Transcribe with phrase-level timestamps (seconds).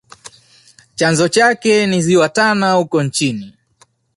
[0.95, 3.53] Chanzo chake ni ziwa tana huko nchini